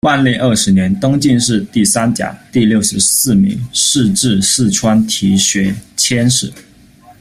[0.07, 6.51] 万历二十年，登进士第三甲第六十四名，仕至四川提学佥事。